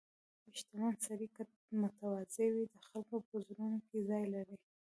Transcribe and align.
•شتمن 0.57 0.93
سړی 1.07 1.27
که 1.35 1.43
متواضع 1.81 2.47
وي، 2.53 2.65
د 2.71 2.75
خلکو 2.87 3.15
په 3.27 3.35
زړونو 3.47 3.77
کې 3.87 3.97
ځای 4.09 4.23
لري. 4.33 4.55